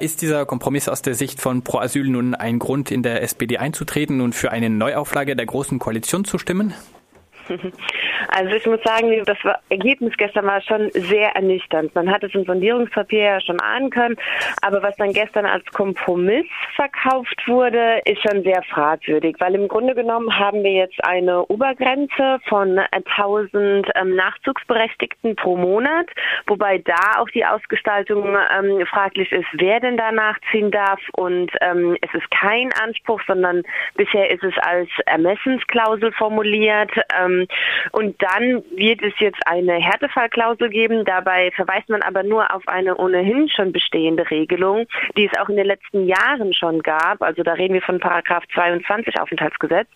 Ist 0.00 0.22
dieser 0.22 0.46
Kompromiss 0.46 0.88
aus 0.88 1.02
der 1.02 1.14
Sicht 1.14 1.42
von 1.42 1.60
Pro 1.60 1.78
Asyl 1.78 2.08
nun 2.08 2.34
ein 2.34 2.58
Grund, 2.58 2.90
in 2.90 3.02
der 3.02 3.22
SPD 3.22 3.58
einzutreten 3.58 4.22
und 4.22 4.34
für 4.34 4.50
eine 4.50 4.70
Neuauflage 4.70 5.36
der 5.36 5.44
Großen 5.44 5.78
Koalition 5.78 6.24
zu 6.24 6.38
stimmen? 6.38 6.72
Also 8.28 8.54
ich 8.54 8.66
muss 8.66 8.80
sagen, 8.84 9.10
das 9.24 9.38
Ergebnis 9.70 10.16
gestern 10.16 10.46
war 10.46 10.60
schon 10.60 10.90
sehr 10.92 11.34
ernüchternd. 11.34 11.94
Man 11.94 12.10
hat 12.10 12.22
es 12.22 12.34
im 12.34 12.44
Sondierungspapier 12.44 13.20
ja 13.20 13.40
schon 13.40 13.60
ahnen 13.60 13.90
können, 13.90 14.16
aber 14.62 14.82
was 14.82 14.94
dann 14.96 15.12
gestern 15.12 15.46
als 15.46 15.64
Kompromiss 15.72 16.46
verkauft 16.76 17.42
wurde, 17.46 18.00
ist 18.04 18.20
schon 18.22 18.42
sehr 18.42 18.62
fragwürdig, 18.64 19.36
weil 19.38 19.54
im 19.54 19.68
Grunde 19.68 19.94
genommen 19.94 20.38
haben 20.38 20.62
wir 20.62 20.72
jetzt 20.72 21.02
eine 21.04 21.44
Obergrenze 21.46 22.38
von 22.48 22.78
1000 22.78 23.88
ähm, 23.94 24.14
Nachzugsberechtigten 24.16 25.36
pro 25.36 25.56
Monat, 25.56 26.06
wobei 26.46 26.78
da 26.78 27.18
auch 27.18 27.28
die 27.30 27.44
Ausgestaltung 27.44 28.36
ähm, 28.58 28.86
fraglich 28.86 29.32
ist, 29.32 29.48
wer 29.52 29.80
denn 29.80 29.96
da 29.96 30.12
nachziehen 30.12 30.70
darf 30.70 31.00
und 31.16 31.50
ähm, 31.60 31.96
es 32.00 32.12
ist 32.14 32.30
kein 32.30 32.70
Anspruch, 32.82 33.20
sondern 33.26 33.62
bisher 33.96 34.30
ist 34.30 34.44
es 34.44 34.54
als 34.58 34.88
Ermessensklausel 35.06 36.12
formuliert. 36.12 36.90
Ähm, 37.18 37.39
und 37.92 38.20
dann 38.22 38.62
wird 38.76 39.02
es 39.02 39.12
jetzt 39.18 39.40
eine 39.46 39.74
Härtefallklausel 39.74 40.68
geben. 40.70 41.04
Dabei 41.04 41.50
verweist 41.52 41.88
man 41.88 42.02
aber 42.02 42.22
nur 42.22 42.54
auf 42.54 42.66
eine 42.68 42.96
ohnehin 42.96 43.48
schon 43.48 43.72
bestehende 43.72 44.30
Regelung, 44.30 44.86
die 45.16 45.28
es 45.30 45.38
auch 45.38 45.48
in 45.48 45.56
den 45.56 45.66
letzten 45.66 46.06
Jahren 46.06 46.52
schon 46.52 46.82
gab. 46.82 47.22
Also 47.22 47.42
da 47.42 47.52
reden 47.54 47.74
wir 47.74 47.82
von 47.82 48.00
Paragraph 48.00 48.44
22 48.54 49.20
Aufenthaltsgesetz. 49.20 49.88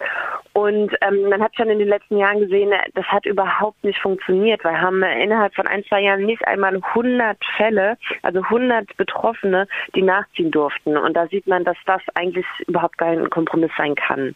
Und 0.52 0.92
ähm, 1.00 1.28
man 1.28 1.42
hat 1.42 1.56
schon 1.56 1.68
in 1.68 1.78
den 1.78 1.88
letzten 1.88 2.18
Jahren 2.18 2.40
gesehen, 2.40 2.72
das 2.94 3.04
hat 3.06 3.26
überhaupt 3.26 3.82
nicht 3.82 4.00
funktioniert. 4.00 4.62
Wir 4.62 4.80
haben 4.80 5.02
innerhalb 5.02 5.54
von 5.54 5.66
ein, 5.66 5.84
zwei 5.84 6.02
Jahren 6.02 6.24
nicht 6.24 6.46
einmal 6.46 6.74
100 6.74 7.38
Fälle, 7.56 7.96
also 8.22 8.40
100 8.40 8.96
Betroffene, 8.96 9.66
die 9.94 10.02
nachziehen 10.02 10.50
durften. 10.50 10.96
Und 10.96 11.14
da 11.14 11.26
sieht 11.28 11.46
man, 11.46 11.64
dass 11.64 11.76
das 11.86 12.00
eigentlich 12.14 12.46
überhaupt 12.66 12.98
kein 12.98 13.28
Kompromiss 13.30 13.70
sein 13.76 13.94
kann. 13.94 14.34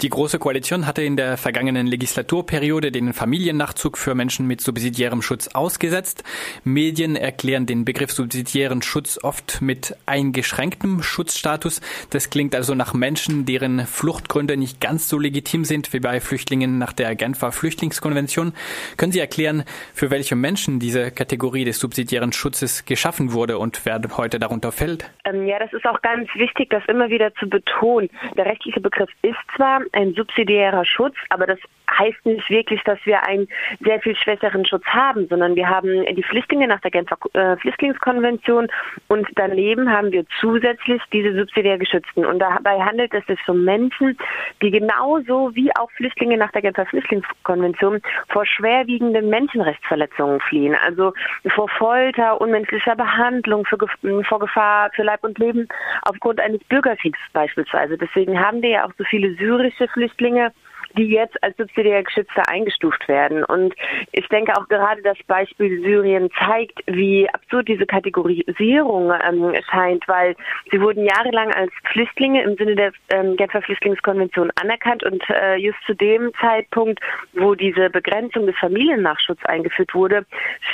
Die 0.00 0.08
Große 0.08 0.38
Koalition 0.38 0.86
hatte 0.86 1.02
in 1.02 1.16
der 1.16 1.36
vergangenen 1.36 1.86
Legislatur 1.86 2.37
Periode 2.42 2.92
den 2.92 3.12
Familiennachzug 3.12 3.98
für 3.98 4.14
Menschen 4.14 4.46
mit 4.46 4.60
subsidiärem 4.60 5.22
Schutz 5.22 5.48
ausgesetzt. 5.48 6.24
Medien 6.64 7.16
erklären 7.16 7.66
den 7.66 7.84
Begriff 7.84 8.12
subsidiären 8.12 8.82
Schutz 8.82 9.18
oft 9.22 9.60
mit 9.60 9.96
eingeschränktem 10.06 11.02
Schutzstatus. 11.02 11.80
Das 12.10 12.30
klingt 12.30 12.54
also 12.54 12.74
nach 12.74 12.94
Menschen, 12.94 13.46
deren 13.46 13.86
Fluchtgründe 13.86 14.56
nicht 14.56 14.80
ganz 14.80 15.08
so 15.08 15.18
legitim 15.18 15.64
sind 15.64 15.92
wie 15.92 16.00
bei 16.00 16.20
Flüchtlingen 16.20 16.78
nach 16.78 16.92
der 16.92 17.14
Genfer 17.14 17.52
Flüchtlingskonvention. 17.52 18.52
Können 18.96 19.12
Sie 19.12 19.20
erklären, 19.20 19.64
für 19.94 20.10
welche 20.10 20.36
Menschen 20.36 20.80
diese 20.80 21.10
Kategorie 21.10 21.64
des 21.64 21.78
subsidiären 21.78 22.32
Schutzes 22.32 22.84
geschaffen 22.84 23.32
wurde 23.32 23.58
und 23.58 23.84
wer 23.84 24.00
heute 24.16 24.38
darunter 24.38 24.72
fällt? 24.72 25.10
Ähm, 25.24 25.46
ja, 25.46 25.58
das 25.58 25.72
ist 25.72 25.84
auch 25.86 26.00
ganz 26.02 26.28
wichtig, 26.34 26.70
das 26.70 26.82
immer 26.86 27.10
wieder 27.10 27.34
zu 27.34 27.48
betonen. 27.48 28.08
Der 28.36 28.46
rechtliche 28.46 28.80
Begriff 28.80 29.10
ist 29.22 29.36
zwar 29.56 29.80
ein 29.92 30.14
subsidiärer 30.14 30.84
Schutz, 30.84 31.16
aber 31.28 31.46
das 31.46 31.58
heißt 31.98 32.26
nicht 32.26 32.48
wirklich, 32.50 32.82
dass 32.84 32.98
wir 33.04 33.24
einen 33.24 33.48
sehr 33.80 34.00
viel 34.00 34.16
schwächeren 34.16 34.66
Schutz 34.66 34.84
haben, 34.86 35.28
sondern 35.28 35.56
wir 35.56 35.68
haben 35.68 36.04
die 36.14 36.22
Flüchtlinge 36.22 36.66
nach 36.66 36.80
der 36.80 36.90
Genfer 36.90 37.16
äh, 37.34 37.56
Flüchtlingskonvention 37.56 38.68
und 39.08 39.26
daneben 39.34 39.90
haben 39.90 40.12
wir 40.12 40.24
zusätzlich 40.40 41.02
diese 41.12 41.34
subsidiär 41.34 41.78
Geschützten. 41.78 42.24
Und 42.24 42.40
dabei 42.40 42.80
handelt 42.80 43.14
es 43.14 43.24
sich 43.26 43.38
um 43.48 43.64
Menschen, 43.64 44.16
die 44.62 44.70
genauso 44.70 45.54
wie 45.54 45.74
auch 45.76 45.90
Flüchtlinge 45.92 46.36
nach 46.36 46.52
der 46.52 46.62
Genfer 46.62 46.86
Flüchtlingskonvention 46.86 48.00
vor 48.28 48.44
schwerwiegenden 48.46 49.28
Menschenrechtsverletzungen 49.28 50.40
fliehen. 50.40 50.76
Also 50.84 51.12
vor 51.54 51.68
Folter, 51.68 52.40
unmenschlicher 52.40 52.96
Behandlung, 52.96 53.64
für, 53.64 53.78
vor 54.24 54.38
Gefahr 54.38 54.90
für 54.94 55.02
Leib 55.02 55.24
und 55.24 55.38
Leben 55.38 55.68
aufgrund 56.02 56.40
eines 56.40 56.62
Bürgerkriegs 56.64 57.18
beispielsweise. 57.32 57.96
Deswegen 57.96 58.38
haben 58.38 58.62
wir 58.62 58.70
ja 58.70 58.84
auch 58.86 58.92
so 58.98 59.04
viele 59.04 59.34
syrische 59.34 59.88
Flüchtlinge 59.88 60.52
die 60.96 61.06
jetzt 61.06 61.42
als 61.42 61.56
subsidiär 61.56 62.02
Geschützte 62.02 62.42
eingestuft 62.48 63.06
werden. 63.08 63.44
Und 63.44 63.74
ich 64.12 64.26
denke 64.28 64.56
auch 64.56 64.68
gerade 64.68 65.02
das 65.02 65.18
Beispiel 65.26 65.80
Syrien 65.82 66.30
zeigt, 66.38 66.80
wie 66.86 67.28
absurd 67.30 67.68
diese 67.68 67.86
Kategorisierung 67.86 69.12
ähm, 69.12 69.54
scheint, 69.70 70.06
weil 70.08 70.34
sie 70.70 70.80
wurden 70.80 71.04
jahrelang 71.04 71.52
als 71.52 71.72
Flüchtlinge 71.92 72.42
im 72.42 72.56
Sinne 72.56 72.74
der 72.74 72.92
ähm, 73.10 73.36
Genfer 73.36 73.62
Flüchtlingskonvention 73.62 74.50
anerkannt 74.60 75.04
und 75.04 75.22
äh, 75.30 75.56
just 75.56 75.78
zu 75.86 75.94
dem 75.94 76.32
Zeitpunkt, 76.40 77.00
wo 77.34 77.54
diese 77.54 77.90
Begrenzung 77.90 78.46
des 78.46 78.56
Familiennachschutzes 78.58 79.44
eingeführt 79.44 79.94
wurde, 79.94 80.26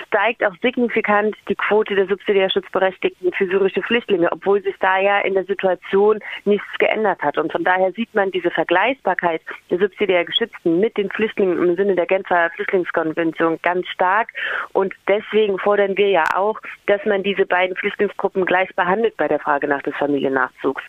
steigt 0.07 0.45
auch 0.45 0.55
signifikant 0.63 1.37
die 1.49 1.55
Quote 1.55 1.95
der 1.95 2.07
subsidiär 2.07 2.51
Schutzberechtigten 2.51 3.33
für 3.33 3.47
syrische 3.47 3.83
Flüchtlinge, 3.83 4.31
obwohl 4.33 4.63
sich 4.63 4.75
da 4.81 4.99
ja 4.99 5.21
in 5.21 5.35
der 5.35 5.45
Situation 5.45 6.21
nichts 6.45 6.67
geändert 6.79 7.23
hat. 7.23 7.39
Und 7.39 7.53
von 7.53 7.65
daher 7.65 7.93
sieht 7.93 8.15
man 8.15 8.31
diese 8.31 8.51
Vergleichbarkeit 8.51 9.43
der 9.71 9.79
subsidiär 9.79 10.04
der 10.07 10.25
Geschützten 10.25 10.81
mit 10.81 10.97
den 10.97 11.11
Flüchtlingen 11.11 11.59
im 11.59 11.77
Sinne 11.77 11.95
der 11.95 12.07
Genfer 12.07 12.51
Flüchtlingskonvention 12.55 13.59
ganz 13.63 13.87
stark. 13.89 14.29
Und 14.73 14.95
deswegen 15.09 15.59
fordern 15.59 15.97
wir 15.97 16.09
ja 16.09 16.25
auch, 16.35 16.59
dass 16.87 17.05
man 17.05 17.23
diese 17.23 17.47
beiden 17.47 17.77
Flüchtlingsgruppen 17.77 18.45
gleich 18.45 18.75
behandelt 18.75 19.17
bei 19.17 19.29
der 19.29 19.39
Frage 19.39 19.69
nach 19.69 19.83
des 19.83 19.95
Familiennachzugs. 19.97 20.83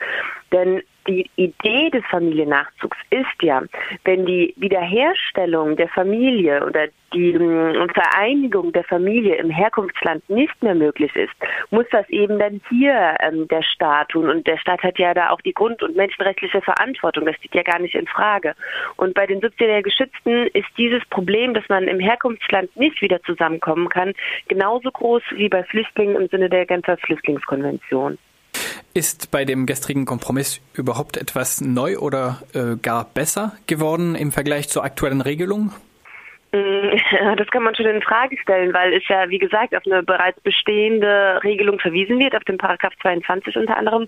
Denn 0.51 0.81
die 1.07 1.29
Idee 1.35 1.89
des 1.89 2.03
Familiennachzugs 2.05 2.97
ist 3.09 3.41
ja, 3.41 3.61
wenn 4.03 4.25
die 4.25 4.53
Wiederherstellung 4.57 5.75
der 5.75 5.89
Familie 5.89 6.65
oder 6.65 6.87
die 7.13 7.31
ähm, 7.31 7.87
Vereinigung 7.93 8.73
der 8.73 8.83
Familie 8.83 9.35
im 9.35 9.49
Herkunftsland 9.49 10.27
nicht 10.29 10.61
mehr 10.61 10.75
möglich 10.75 11.15
ist, 11.15 11.33
muss 11.69 11.85
das 11.91 12.07
eben 12.09 12.39
dann 12.39 12.61
hier 12.69 13.15
ähm, 13.21 13.47
der 13.47 13.63
Staat 13.63 14.09
tun. 14.09 14.29
Und 14.29 14.45
der 14.47 14.57
Staat 14.57 14.83
hat 14.83 14.99
ja 14.99 15.13
da 15.13 15.29
auch 15.29 15.41
die 15.41 15.53
Grund- 15.53 15.81
und 15.81 15.95
menschenrechtliche 15.95 16.61
Verantwortung. 16.61 17.25
Das 17.25 17.35
steht 17.37 17.55
ja 17.55 17.63
gar 17.63 17.79
nicht 17.79 17.95
in 17.95 18.07
Frage. 18.07 18.55
Und 18.97 19.13
bei 19.13 19.25
den 19.25 19.41
subsidiär 19.41 19.81
Geschützten 19.81 20.47
ist 20.47 20.67
dieses 20.77 21.05
Problem, 21.05 21.53
dass 21.53 21.67
man 21.69 21.87
im 21.87 21.99
Herkunftsland 21.99 22.75
nicht 22.75 23.01
wieder 23.01 23.21
zusammenkommen 23.23 23.89
kann, 23.89 24.13
genauso 24.47 24.91
groß 24.91 25.23
wie 25.31 25.49
bei 25.49 25.63
Flüchtlingen 25.63 26.15
im 26.15 26.27
Sinne 26.27 26.49
der 26.49 26.65
Genfer 26.65 26.97
Flüchtlingskonvention. 26.97 28.17
Ist 28.97 29.29
bei 29.29 29.43
dem 29.43 29.65
gestrigen 29.65 30.05
Kompromiss 30.05 30.61
überhaupt 30.73 31.17
etwas 31.17 31.59
neu 31.59 31.97
oder 31.97 32.41
äh, 32.53 32.77
gar 32.81 33.03
besser 33.03 33.51
geworden 33.67 34.15
im 34.15 34.31
Vergleich 34.31 34.69
zur 34.69 34.85
aktuellen 34.85 35.19
Regelung? 35.19 35.73
Das 37.37 37.47
kann 37.47 37.63
man 37.63 37.75
schon 37.75 37.85
in 37.85 38.01
Frage 38.01 38.37
stellen, 38.37 38.73
weil 38.73 38.93
es 38.93 39.07
ja, 39.07 39.29
wie 39.29 39.39
gesagt, 39.39 39.75
auf 39.75 39.83
eine 39.85 40.03
bereits 40.03 40.39
bestehende 40.41 41.39
Regelung 41.43 41.79
verwiesen 41.79 42.19
wird, 42.19 42.35
auf 42.35 42.43
den 42.43 42.57
Paragraph 42.57 42.93
22 43.01 43.57
unter 43.57 43.77
anderem. 43.77 44.07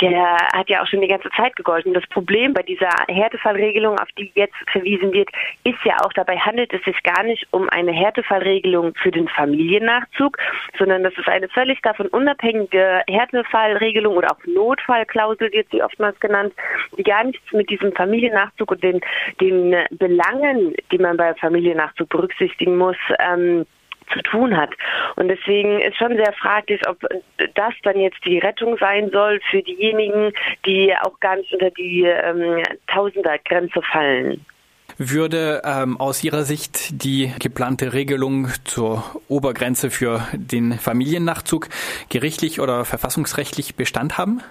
Der 0.00 0.36
hat 0.52 0.68
ja 0.68 0.82
auch 0.82 0.86
schon 0.86 1.00
die 1.00 1.08
ganze 1.08 1.30
Zeit 1.30 1.56
gegolten. 1.56 1.94
Das 1.94 2.06
Problem 2.08 2.54
bei 2.54 2.62
dieser 2.62 2.90
Härtefallregelung, 3.08 3.98
auf 3.98 4.08
die 4.18 4.30
jetzt 4.34 4.54
verwiesen 4.70 5.12
wird, 5.12 5.28
ist 5.64 5.78
ja 5.84 5.96
auch, 6.04 6.12
dabei 6.12 6.36
handelt 6.38 6.72
es 6.72 6.82
sich 6.84 7.02
gar 7.02 7.22
nicht 7.22 7.46
um 7.50 7.68
eine 7.70 7.92
Härtefallregelung 7.92 8.94
für 8.94 9.10
den 9.10 9.28
Familiennachzug, 9.28 10.38
sondern 10.78 11.02
das 11.02 11.16
ist 11.16 11.28
eine 11.28 11.48
völlig 11.48 11.80
davon 11.82 12.06
unabhängige 12.08 13.02
Härtefallregelung 13.08 14.16
oder 14.16 14.32
auch 14.32 14.46
Notfallklausel 14.46 15.52
wird 15.52 15.68
sie 15.70 15.82
oftmals 15.82 16.18
genannt, 16.20 16.54
die 16.96 17.02
gar 17.02 17.24
nichts 17.24 17.52
mit 17.52 17.70
diesem 17.70 17.92
Familiennachzug 17.92 18.70
und 18.70 18.82
den, 18.82 19.00
den 19.40 19.76
Belangen, 19.90 20.74
die 20.92 20.98
man 20.98 21.16
bei 21.16 21.34
Familiennachzug 21.34 21.79
Nachzug 21.80 22.08
berücksichtigen 22.08 22.76
muss, 22.76 22.96
ähm, 23.18 23.66
zu 24.12 24.20
tun 24.22 24.56
hat. 24.56 24.70
Und 25.16 25.28
deswegen 25.28 25.80
ist 25.80 25.96
schon 25.96 26.16
sehr 26.16 26.32
fraglich, 26.32 26.80
ob 26.88 26.98
das 27.54 27.74
dann 27.82 27.98
jetzt 27.98 28.24
die 28.24 28.38
Rettung 28.38 28.76
sein 28.78 29.10
soll 29.10 29.40
für 29.50 29.62
diejenigen, 29.62 30.32
die 30.66 30.92
auch 31.00 31.18
gar 31.20 31.36
nicht 31.36 31.52
unter 31.52 31.70
die 31.70 32.02
ähm, 32.02 32.62
Tausendergrenze 32.86 33.80
fallen. 33.82 34.44
Würde 34.98 35.62
ähm, 35.64 35.98
aus 35.98 36.22
Ihrer 36.24 36.42
Sicht 36.42 37.02
die 37.02 37.32
geplante 37.38 37.92
Regelung 37.92 38.48
zur 38.64 39.04
Obergrenze 39.28 39.90
für 39.90 40.26
den 40.34 40.72
Familiennachzug 40.74 41.68
gerichtlich 42.08 42.60
oder 42.60 42.84
verfassungsrechtlich 42.84 43.76
Bestand 43.76 44.18
haben? 44.18 44.42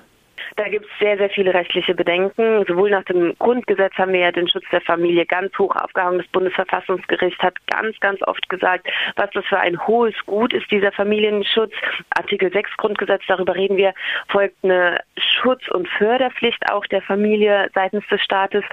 Da 0.60 0.68
gibt 0.68 0.88
es 0.88 0.92
sehr, 1.00 1.18
sehr 1.18 1.30
viele 1.30 1.54
rechtliche 1.54 1.96
Bedenken. 1.96 2.66
Sowohl 2.68 2.90
nach 2.90 3.06
dem 3.06 3.34
Grundgesetz 3.40 3.94
haben 3.94 4.12
wir 4.12 4.20
ja 4.20 4.32
den 4.34 4.50
Schutz 4.50 4.66
der 4.74 4.82
Familie 4.82 5.26
ganz 5.26 5.58
hoch 5.58 5.74
aufgehangen. 5.74 6.18
Das 6.18 6.28
Bundesverfassungsgericht 6.34 7.42
hat 7.42 7.56
ganz, 7.68 7.98
ganz 8.02 8.22
oft 8.24 8.50
gesagt, 8.50 8.86
was 9.16 9.30
das 9.34 9.46
für 9.46 9.58
ein 9.58 9.88
hohes 9.88 10.16
Gut 10.26 10.52
ist, 10.52 10.70
dieser 10.70 10.92
Familienschutz. 10.92 11.72
Artikel 12.10 12.52
6 12.52 12.76
Grundgesetz, 12.76 13.22
darüber 13.30 13.56
reden 13.56 13.78
wir, 13.78 13.94
folgt 14.28 14.58
eine 14.62 15.00
Schutz- 15.18 15.70
und 15.70 15.88
Förderpflicht 15.88 16.62
auch 16.70 16.86
der 16.88 17.04
Familie 17.04 17.70
seitens 17.74 18.06
des 18.08 18.22
Staates. 18.22 18.66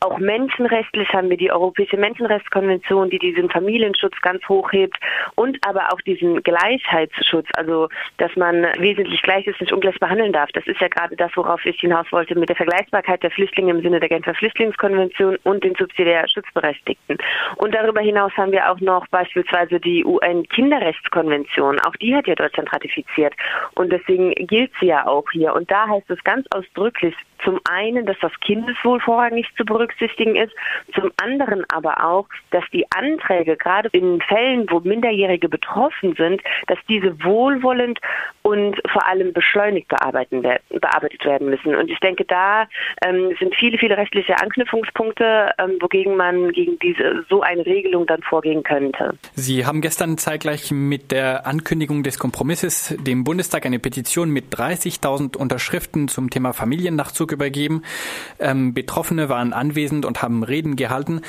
Auch 0.00 0.16
menschenrechtlich 0.16 1.10
haben 1.12 1.28
wir 1.28 1.36
die 1.36 1.52
Europäische 1.52 1.98
Menschenrechtskonvention, 1.98 3.10
die 3.10 3.18
diesen 3.18 3.50
Familienschutz 3.50 4.18
ganz 4.22 4.48
hoch 4.48 4.72
hebt 4.72 4.96
und 5.34 5.58
aber 5.66 5.92
auch 5.92 6.00
diesen 6.00 6.42
Gleichheitsschutz, 6.42 7.48
also 7.54 7.90
dass 8.16 8.34
man 8.34 8.62
wesentlich 8.78 9.20
Gleiches 9.20 9.60
nicht 9.60 9.74
ungleich 9.74 10.00
behandeln 10.00 10.32
darf. 10.32 10.50
Das 10.52 10.66
ist 10.66 10.80
ja 10.80 10.88
gerade 10.88 11.14
das, 11.16 11.33
worauf 11.36 11.64
ich 11.64 11.80
hinaus 11.80 12.06
wollte 12.10 12.38
mit 12.38 12.48
der 12.48 12.56
Vergleichbarkeit 12.56 13.22
der 13.22 13.30
Flüchtlinge 13.30 13.72
im 13.72 13.82
Sinne 13.82 14.00
der 14.00 14.08
Genfer 14.08 14.34
Flüchtlingskonvention 14.34 15.36
und 15.44 15.64
den 15.64 15.74
subsidiär 15.74 16.26
Schutzberechtigten. 16.28 17.18
Und 17.56 17.74
darüber 17.74 18.00
hinaus 18.00 18.32
haben 18.36 18.52
wir 18.52 18.70
auch 18.70 18.80
noch 18.80 19.06
beispielsweise 19.08 19.80
die 19.80 20.04
UN-Kinderrechtskonvention. 20.04 21.80
Auch 21.80 21.96
die 21.96 22.14
hat 22.14 22.26
ja 22.26 22.34
Deutschland 22.34 22.72
ratifiziert. 22.72 23.34
Und 23.74 23.92
deswegen 23.92 24.32
gilt 24.46 24.72
sie 24.80 24.86
ja 24.86 25.06
auch 25.06 25.30
hier. 25.32 25.54
Und 25.54 25.70
da 25.70 25.88
heißt 25.88 26.10
es 26.10 26.22
ganz 26.24 26.46
ausdrücklich, 26.54 27.14
zum 27.44 27.60
einen, 27.68 28.06
dass 28.06 28.16
das 28.20 28.32
Kindeswohl 28.40 29.00
vorrangig 29.00 29.46
zu 29.56 29.64
berücksichtigen 29.64 30.36
ist, 30.36 30.52
zum 30.94 31.10
anderen 31.22 31.64
aber 31.72 32.04
auch, 32.04 32.26
dass 32.50 32.64
die 32.72 32.86
Anträge, 32.92 33.56
gerade 33.56 33.88
in 33.92 34.20
Fällen, 34.22 34.66
wo 34.70 34.80
Minderjährige 34.80 35.48
betroffen 35.48 36.14
sind, 36.16 36.42
dass 36.66 36.78
diese 36.88 37.22
wohlwollend 37.22 38.00
und 38.42 38.76
vor 38.90 39.06
allem 39.06 39.32
beschleunigt 39.32 39.88
bearbeitet 39.88 41.24
werden 41.24 41.50
müssen. 41.50 41.74
Und 41.74 41.90
ich 41.90 41.98
denke, 42.00 42.24
da 42.24 42.66
ähm, 43.04 43.34
sind 43.38 43.54
viele, 43.54 43.78
viele 43.78 43.96
rechtliche 43.96 44.40
Anknüpfungspunkte, 44.40 45.52
ähm, 45.58 45.78
wogegen 45.80 46.16
man 46.16 46.52
gegen 46.52 46.78
diese 46.78 47.24
so 47.28 47.42
eine 47.42 47.64
Regelung 47.64 48.06
dann 48.06 48.22
vorgehen 48.22 48.62
könnte. 48.62 49.16
Sie 49.34 49.66
haben 49.66 49.80
gestern 49.80 50.18
zeitgleich 50.18 50.70
mit 50.70 51.10
der 51.10 51.46
Ankündigung 51.46 52.02
des 52.02 52.18
Kompromisses 52.18 52.94
dem 52.98 53.24
Bundestag 53.24 53.66
eine 53.66 53.78
Petition 53.78 54.30
mit 54.30 54.54
30.000 54.54 55.36
Unterschriften 55.36 56.08
zum 56.08 56.30
Thema 56.30 56.52
Familiennachzug 56.52 57.32
übergeben. 57.34 57.82
Ähm, 58.38 58.72
Betroffene 58.72 59.28
waren 59.28 59.52
anwesend 59.52 60.06
und 60.06 60.22
haben 60.22 60.42
Reden 60.42 60.76
gehalten. 60.76 61.20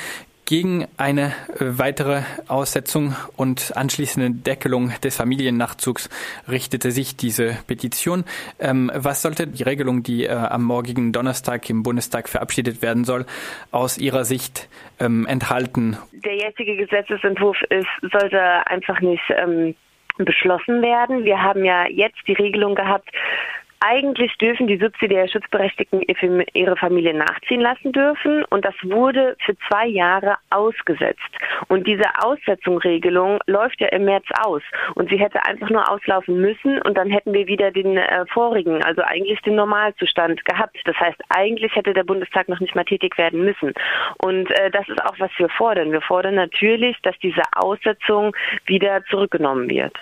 Gegen 0.46 0.86
eine 0.96 1.32
äh, 1.58 1.76
weitere 1.76 2.22
Aussetzung 2.46 3.16
und 3.36 3.72
anschließende 3.76 4.30
Deckelung 4.30 4.92
des 5.02 5.16
Familiennachzugs 5.16 6.08
richtete 6.48 6.92
sich 6.92 7.16
diese 7.16 7.58
Petition. 7.66 8.24
Ähm, 8.60 8.88
was 8.94 9.22
sollte 9.22 9.48
die 9.48 9.64
Regelung, 9.64 10.04
die 10.04 10.24
äh, 10.24 10.30
am 10.30 10.62
morgigen 10.62 11.10
Donnerstag 11.12 11.68
im 11.68 11.82
Bundestag 11.82 12.28
verabschiedet 12.28 12.80
werden 12.80 13.02
soll, 13.02 13.26
aus 13.72 13.98
Ihrer 13.98 14.24
Sicht 14.24 14.68
ähm, 15.00 15.26
enthalten? 15.26 15.98
Der 16.12 16.36
jetzige 16.36 16.76
Gesetzesentwurf 16.76 17.60
ist, 17.68 18.12
sollte 18.12 18.40
einfach 18.68 19.00
nicht 19.00 19.24
ähm, 19.30 19.74
beschlossen 20.16 20.80
werden. 20.80 21.24
Wir 21.24 21.42
haben 21.42 21.64
ja 21.64 21.88
jetzt 21.88 22.20
die 22.28 22.34
Regelung 22.34 22.76
gehabt, 22.76 23.10
eigentlich 23.80 24.36
dürfen 24.38 24.66
die 24.66 24.78
subsidiär 24.78 25.28
Schutzberechtigten 25.28 26.02
ihre 26.54 26.76
Familie 26.76 27.14
nachziehen 27.14 27.60
lassen 27.60 27.92
dürfen 27.92 28.44
und 28.46 28.64
das 28.64 28.74
wurde 28.82 29.36
für 29.44 29.56
zwei 29.68 29.86
Jahre 29.86 30.36
ausgesetzt. 30.50 31.20
Und 31.68 31.86
diese 31.86 32.06
Aussetzungsregelung 32.22 33.38
läuft 33.46 33.80
ja 33.80 33.88
im 33.88 34.04
März 34.04 34.26
aus 34.42 34.62
und 34.94 35.10
sie 35.10 35.18
hätte 35.18 35.44
einfach 35.44 35.70
nur 35.70 35.90
auslaufen 35.90 36.40
müssen 36.40 36.80
und 36.82 36.96
dann 36.96 37.10
hätten 37.10 37.32
wir 37.32 37.46
wieder 37.46 37.70
den 37.70 37.96
äh, 37.96 38.24
vorigen, 38.26 38.82
also 38.82 39.02
eigentlich 39.02 39.40
den 39.42 39.56
Normalzustand 39.56 40.44
gehabt. 40.44 40.78
Das 40.84 40.96
heißt, 40.96 41.20
eigentlich 41.28 41.74
hätte 41.74 41.92
der 41.92 42.04
Bundestag 42.04 42.48
noch 42.48 42.60
nicht 42.60 42.74
mal 42.74 42.84
tätig 42.84 43.18
werden 43.18 43.44
müssen. 43.44 43.72
Und 44.22 44.50
äh, 44.58 44.70
das 44.70 44.88
ist 44.88 45.02
auch, 45.04 45.18
was 45.18 45.30
wir 45.36 45.48
fordern. 45.50 45.92
Wir 45.92 46.00
fordern 46.00 46.34
natürlich, 46.34 46.96
dass 47.02 47.18
diese 47.18 47.42
Aussetzung 47.54 48.34
wieder 48.66 49.04
zurückgenommen 49.06 49.68
wird. 49.68 49.94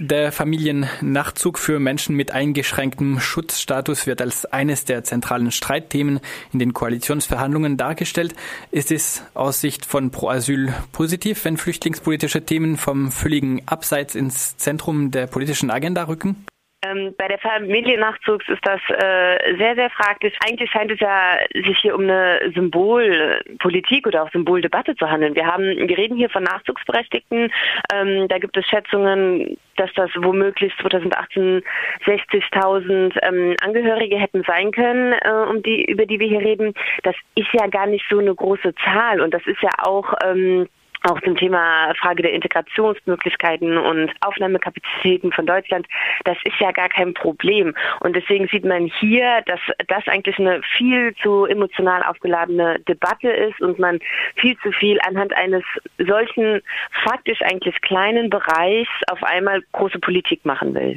Der 0.00 0.30
Familiennachzug 0.30 1.58
für 1.58 1.80
Menschen 1.80 2.14
mit 2.14 2.30
eingeschränktem 2.30 3.18
Schutzstatus 3.18 4.06
wird 4.06 4.22
als 4.22 4.46
eines 4.46 4.84
der 4.84 5.02
zentralen 5.02 5.50
Streitthemen 5.50 6.20
in 6.52 6.60
den 6.60 6.72
Koalitionsverhandlungen 6.72 7.76
dargestellt. 7.76 8.32
Ist 8.70 8.92
es 8.92 9.24
aus 9.34 9.60
Sicht 9.60 9.84
von 9.84 10.12
Pro 10.12 10.28
Asyl 10.28 10.72
positiv, 10.92 11.44
wenn 11.44 11.56
flüchtlingspolitische 11.56 12.44
Themen 12.44 12.76
vom 12.76 13.10
völligen 13.10 13.66
Abseits 13.66 14.14
ins 14.14 14.56
Zentrum 14.56 15.10
der 15.10 15.26
politischen 15.26 15.68
Agenda 15.68 16.04
rücken? 16.04 16.46
Ähm, 16.84 17.12
bei 17.18 17.26
der 17.26 17.38
Familiennachzugs 17.38 18.48
ist 18.48 18.64
das 18.64 18.80
äh, 18.88 19.56
sehr, 19.56 19.74
sehr 19.74 19.90
fraglich. 19.90 20.32
Eigentlich 20.46 20.70
scheint 20.70 20.92
es 20.92 21.00
ja 21.00 21.38
sich 21.52 21.76
hier 21.78 21.96
um 21.96 22.02
eine 22.02 22.52
Symbolpolitik 22.54 24.06
oder 24.06 24.22
auch 24.22 24.30
Symboldebatte 24.30 24.94
zu 24.94 25.10
handeln. 25.10 25.34
Wir 25.34 25.46
haben, 25.46 25.64
wir 25.64 25.98
reden 25.98 26.16
hier 26.16 26.30
von 26.30 26.44
Nachzugsberechtigten. 26.44 27.50
Ähm, 27.92 28.28
da 28.28 28.38
gibt 28.38 28.56
es 28.56 28.64
Schätzungen, 28.66 29.58
dass 29.76 29.92
das 29.94 30.10
womöglich 30.14 30.72
2018 30.80 31.62
60.000 32.06 33.18
ähm, 33.22 33.56
Angehörige 33.60 34.16
hätten 34.16 34.44
sein 34.46 34.70
können, 34.70 35.14
äh, 35.14 35.50
um 35.50 35.60
die, 35.64 35.84
über 35.84 36.06
die 36.06 36.20
wir 36.20 36.28
hier 36.28 36.40
reden. 36.40 36.74
Das 37.02 37.16
ist 37.34 37.52
ja 37.54 37.66
gar 37.66 37.86
nicht 37.86 38.04
so 38.08 38.20
eine 38.20 38.34
große 38.34 38.72
Zahl 38.84 39.20
und 39.20 39.34
das 39.34 39.44
ist 39.46 39.60
ja 39.62 39.70
auch 39.82 40.14
ähm, 40.24 40.68
auch 41.02 41.20
zum 41.20 41.36
Thema 41.36 41.92
Frage 41.94 42.22
der 42.22 42.32
Integrationsmöglichkeiten 42.32 43.76
und 43.76 44.12
Aufnahmekapazitäten 44.20 45.32
von 45.32 45.46
Deutschland, 45.46 45.86
das 46.24 46.36
ist 46.44 46.58
ja 46.60 46.72
gar 46.72 46.88
kein 46.88 47.14
Problem. 47.14 47.74
Und 48.00 48.16
deswegen 48.16 48.48
sieht 48.48 48.64
man 48.64 48.86
hier, 48.86 49.42
dass 49.46 49.60
das 49.86 50.06
eigentlich 50.08 50.38
eine 50.38 50.60
viel 50.76 51.14
zu 51.22 51.44
emotional 51.46 52.02
aufgeladene 52.02 52.78
Debatte 52.80 53.30
ist 53.30 53.60
und 53.60 53.78
man 53.78 53.98
viel 54.36 54.56
zu 54.58 54.72
viel 54.72 54.98
anhand 55.06 55.34
eines 55.36 55.64
solchen 55.98 56.62
faktisch 57.04 57.42
eigentlich 57.42 57.80
kleinen 57.82 58.30
Bereichs 58.30 58.90
auf 59.10 59.22
einmal 59.22 59.62
große 59.72 59.98
Politik 59.98 60.44
machen 60.44 60.74
will. 60.74 60.96